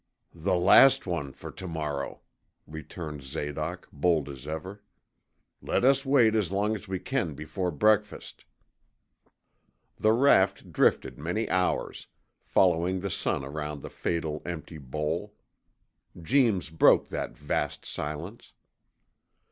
'The 0.33 0.55
last 0.55 1.05
one 1.05 1.31
for 1.31 1.51
to 1.51 1.67
morrow!' 1.67 2.21
returned 2.65 3.21
Zadoc, 3.21 3.87
bold 3.93 4.29
as 4.29 4.47
ever. 4.47 4.81
'Let 5.61 5.83
us 5.85 6.07
wait 6.07 6.33
as 6.33 6.51
long 6.51 6.73
as 6.73 6.87
we 6.87 6.97
can 6.97 7.35
before 7.35 7.69
breakfast!' 7.69 8.43
The 9.97 10.11
raft 10.11 10.71
drifted 10.73 11.19
many 11.19 11.47
hours, 11.51 12.07
following 12.43 13.01
the 13.01 13.11
sun 13.11 13.45
around 13.45 13.83
the 13.83 13.91
fatal, 13.91 14.41
empty 14.43 14.79
bowl. 14.79 15.35
Jeems 16.19 16.71
broke 16.71 17.09
that 17.09 17.37
vast 17.37 17.85
silence. 17.85 18.53